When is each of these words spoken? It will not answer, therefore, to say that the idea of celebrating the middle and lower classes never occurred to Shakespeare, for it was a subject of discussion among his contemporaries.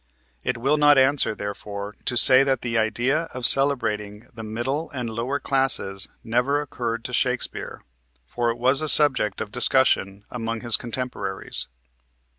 It 0.43 0.57
will 0.57 0.77
not 0.77 0.97
answer, 0.97 1.35
therefore, 1.35 1.93
to 2.05 2.17
say 2.17 2.43
that 2.43 2.61
the 2.61 2.75
idea 2.75 3.25
of 3.35 3.45
celebrating 3.45 4.25
the 4.33 4.41
middle 4.41 4.89
and 4.89 5.11
lower 5.11 5.39
classes 5.39 6.07
never 6.23 6.59
occurred 6.59 7.03
to 7.03 7.13
Shakespeare, 7.13 7.83
for 8.25 8.49
it 8.49 8.57
was 8.57 8.81
a 8.81 8.89
subject 8.89 9.41
of 9.41 9.51
discussion 9.51 10.25
among 10.31 10.61
his 10.61 10.75
contemporaries. 10.75 11.67